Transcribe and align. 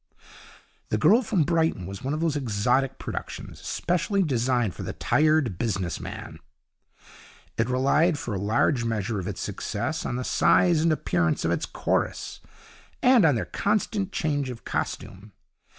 'The 0.89 0.97
Girl 0.97 1.21
From 1.21 1.43
Brighton' 1.43 1.85
was 1.85 2.03
one 2.03 2.15
of 2.15 2.21
those 2.21 2.35
exotic 2.35 2.97
productions 2.97 3.59
specially 3.59 4.23
designed 4.23 4.73
for 4.73 4.81
the 4.81 4.93
Tired 4.93 5.59
Business 5.59 5.99
Man. 5.99 6.39
It 7.55 7.69
relied 7.69 8.17
for 8.17 8.33
a 8.33 8.39
large 8.39 8.83
measure 8.83 9.19
of 9.19 9.27
its 9.27 9.41
success 9.41 10.03
on 10.03 10.15
the 10.15 10.23
size 10.23 10.81
and 10.81 10.91
appearance 10.91 11.45
of 11.45 11.51
its 11.51 11.67
chorus, 11.67 12.39
and 13.03 13.25
on 13.25 13.35
their 13.35 13.45
constant 13.45 14.11
change 14.11 14.49
of 14.49 14.65
costume. 14.65 15.33